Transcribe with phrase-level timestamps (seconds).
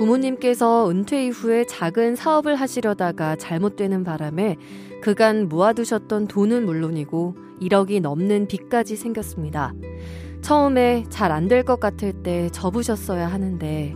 [0.00, 4.56] 부모님께서 은퇴 이후에 작은 사업을 하시려다가 잘못되는 바람에
[5.02, 9.74] 그간 모아두셨던 돈은 물론이고 1억이 넘는 빚까지 생겼습니다.
[10.40, 13.94] 처음에 잘 안 될 것 같을 때 접으셨어야 하는데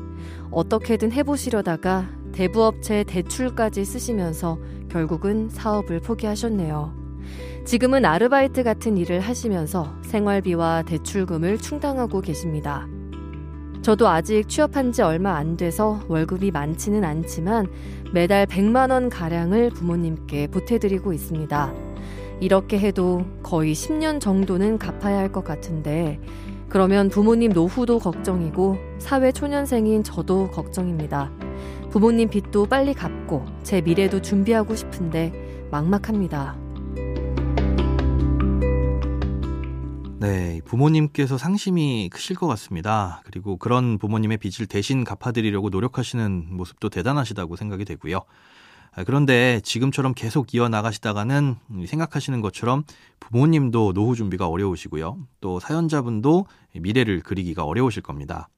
[0.50, 4.58] 어떻게든 해보시려다가 대부업체 대출까지 쓰시면서
[4.90, 6.92] 결국은 사업을 포기하셨네요.
[7.64, 12.86] 지금은 아르바이트 같은 일을 하시면서 생활비와 대출금을 충당하고 계십니다.
[13.84, 17.66] 저도 아직 취업한 지 얼마 안 돼서 월급이 많지는 않지만
[18.14, 21.74] 매달 100만 원 가량을 부모님께 보태드리고 있습니다.
[22.40, 26.18] 이렇게 해도 거의 10년 정도는 갚아야 할 것 같은데
[26.70, 31.30] 그러면 부모님 노후도 걱정이고 사회 초년생인 저도 걱정입니다.
[31.90, 36.63] 부모님 빚도 빨리 갚고 제 미래도 준비하고 싶은데 막막합니다.
[40.24, 43.20] 네, 부모님께서 상심이 크실 것 같습니다.
[43.26, 48.22] 그리고 그런 부모님의 빚을 대신 갚아드리려고 노력하시는 모습도 대단하시다고 생각이 되고요.
[48.96, 52.84] 아, 그런데 지금처럼 계속 이어나가시다가는 생각하시는 것처럼
[53.20, 55.18] 부모님도 노후 준비가 어려우시고요.
[55.42, 58.48] 또 사연자분도 미래를 그리기가 어려우실 겁니다.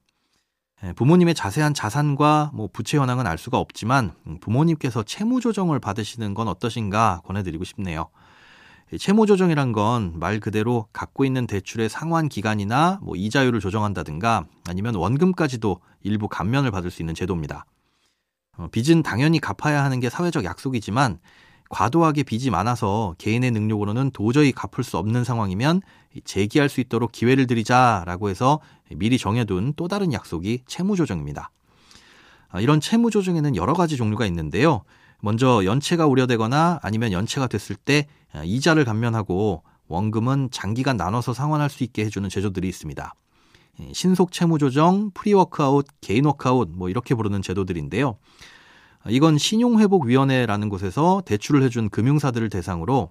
[0.85, 6.47] 예, 부모님의 자세한 자산과 뭐 부채 현황은 알 수가 없지만 부모님께서 채무 조정을 받으시는 건
[6.47, 8.07] 어떠신가 권해드리고 싶네요.
[8.95, 15.79] 채무 조정이란 건 말 그대로 갖고 있는 대출의 상환 기간이나 뭐 이자율을 조정한다든가 아니면 원금까지도
[16.03, 17.65] 일부 감면을 받을 수 있는 제도입니다.
[18.57, 21.19] 어, 빚은 당연히 갚아야 하는 게 사회적 약속이지만
[21.69, 25.81] 과도하게 빚이 많아서 개인의 능력으로는 도저히 갚을 수 없는 상황이면
[26.23, 28.61] 재기할 수 있도록 기회를 드리자라고 해서
[28.95, 31.51] 미리 정해둔 또 다른 약속이 채무 조정입니다.
[32.49, 34.83] 아, 이런 채무 조정에는 여러 가지 종류가 있는데요.
[35.21, 41.83] 먼저 연체가 우려되거나 아니면 연체가 됐을 때 아, 이자를 감면하고 원금은 장기간 나눠서 상환할 수
[41.83, 43.13] 있게 해주는 제도들이 있습니다.
[43.79, 48.17] 예, 신속 채무 조정, 프리워크아웃, 개인 워크아웃 뭐 이렇게 부르는 제도들인데요.
[49.03, 53.09] 아, 이건 신용회복위원회라는 곳에서 대출을 해준 금융사들을 대상으로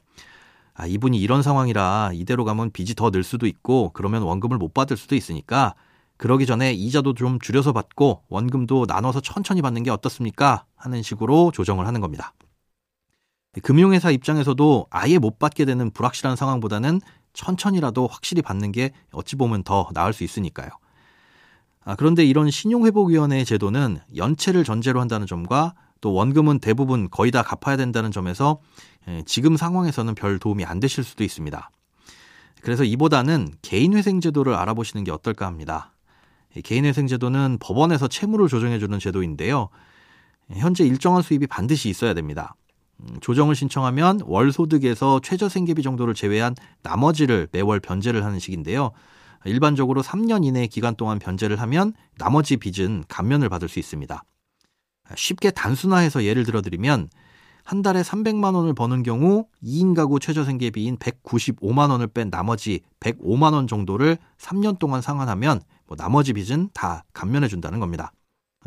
[0.74, 4.96] 아, 이분이 이런 상황이라 이대로 가면 빚이 더 늘 수도 있고 그러면 원금을 못 받을
[4.96, 5.74] 수도 있으니까
[6.16, 10.64] 그러기 전에 이자도 좀 줄여서 받고 원금도 나눠서 천천히 받는 게 어떻습니까?
[10.74, 12.32] 하는 식으로 조정을 하는 겁니다.
[13.62, 17.00] 금융회사 입장에서도 아예 못 받게 되는 불확실한 상황보다는
[17.32, 20.70] 천천히라도 확실히 받는 게 어찌 보면 더 나을 수 있으니까요.
[21.84, 27.76] 아, 그런데 이런 신용회복위원회 제도는 연체를 전제로 한다는 점과 또 원금은 대부분 거의 다 갚아야
[27.76, 28.60] 된다는 점에서
[29.08, 31.70] 예, 지금 상황에서는 별 도움이 안 되실 수도 있습니다.
[32.60, 35.92] 그래서 이보다는 개인회생제도를 알아보시는 게 어떨까 합니다.
[36.62, 39.68] 개인회생제도는 법원에서 채무를 조정해주는 제도인데요.
[40.52, 42.54] 현재 일정한 수입이 반드시 있어야 됩니다.
[43.00, 48.92] 음, 조정을 신청하면 월 소득에서 최저 생계비 정도를 제외한 나머지를 매월 변제를 하는 식인데요.
[49.44, 54.24] 일반적으로 3년 이내 기간 동안 변제를 하면 나머지 빚은 감면을 받을 수 있습니다.
[55.14, 57.08] 쉽게 단순화해서 예를 들어드리면
[57.64, 63.54] 한 달에 300만 원을 버는 경우 2인 가구 최저 생계비인 195만 원을 뺀 나머지 105만
[63.54, 68.12] 원 정도를 3년 동안 상환하면 뭐 나머지 빚은 다 감면해 준다는 겁니다.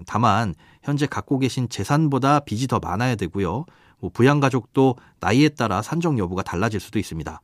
[0.05, 3.65] 다만 현재 갖고 계신 재산보다 빚이 더 많아야 되고요.
[3.99, 7.41] 뭐 부양가족도 나이에 따라 산정 여부가 달라질 수도 있습니다.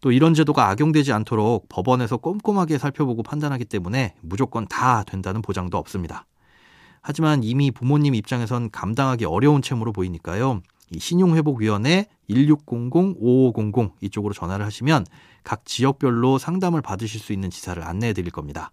[0.00, 6.26] 또 이런 제도가 악용되지 않도록 법원에서 꼼꼼하게 살펴보고 판단하기 때문에 무조건 다 된다는 보장도 없습니다.
[7.00, 10.60] 하지만 이미 부모님 입장에선 감당하기 어려운 채무로 보이니까요.
[10.90, 15.06] 이 신용회복위원회 1600-5500 이쪽으로 전화를 하시면
[15.44, 18.72] 각 지역별로 상담을 받으실 수 있는 지사를 안내해 드릴 겁니다.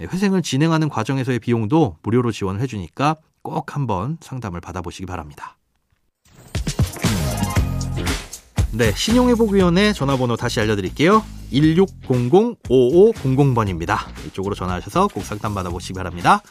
[0.00, 5.56] 예, 회생을 진행하는 과정에서의 비용도 무료로 지원을 해주니까 꼭 한번 상담을 받아보시기 바랍니다.
[8.72, 11.24] 네, 신용회복위원회 전화번호 다시 알려드릴게요.
[11.52, 13.98] 1600-5500번입니다.
[14.26, 16.42] 이쪽으로 전화하셔서 꼭 상담 받아보시기 바랍니다.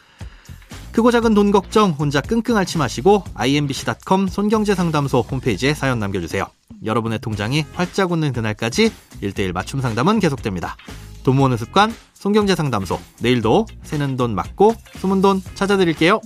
[0.91, 6.47] 크고 작은 돈 걱정 혼자 끙끙 앓지 마시고 imbc.com 손경제상담소 홈페이지에 사연 남겨주세요.
[6.83, 8.91] 여러분의 통장이 활짝 웃는 그날까지
[9.21, 10.75] 1대1 맞춤 상담은 계속됩니다.
[11.23, 16.21] 돈 모으는 습관 손경제 상담소 내일도 새는 돈 맞고 숨은 돈 찾아드릴게요.